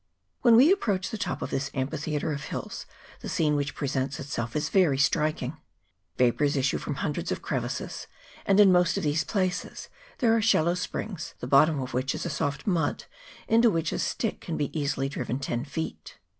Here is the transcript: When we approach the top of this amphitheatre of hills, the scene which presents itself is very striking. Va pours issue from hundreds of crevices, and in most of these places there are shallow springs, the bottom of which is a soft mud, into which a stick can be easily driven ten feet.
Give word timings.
When 0.41 0.55
we 0.55 0.71
approach 0.71 1.11
the 1.11 1.17
top 1.19 1.43
of 1.43 1.51
this 1.51 1.69
amphitheatre 1.75 2.31
of 2.33 2.45
hills, 2.45 2.87
the 3.19 3.29
scene 3.29 3.55
which 3.55 3.75
presents 3.75 4.19
itself 4.19 4.55
is 4.55 4.69
very 4.69 4.97
striking. 4.97 5.57
Va 6.17 6.33
pours 6.33 6.57
issue 6.57 6.79
from 6.79 6.95
hundreds 6.95 7.31
of 7.31 7.43
crevices, 7.43 8.07
and 8.47 8.59
in 8.59 8.71
most 8.71 8.97
of 8.97 9.03
these 9.03 9.23
places 9.23 9.89
there 10.17 10.35
are 10.35 10.41
shallow 10.41 10.73
springs, 10.73 11.35
the 11.39 11.45
bottom 11.45 11.79
of 11.79 11.93
which 11.93 12.15
is 12.15 12.25
a 12.25 12.31
soft 12.31 12.65
mud, 12.65 13.03
into 13.47 13.69
which 13.69 13.91
a 13.91 13.99
stick 13.99 14.41
can 14.41 14.57
be 14.57 14.75
easily 14.75 15.07
driven 15.07 15.37
ten 15.37 15.63
feet. 15.63 16.17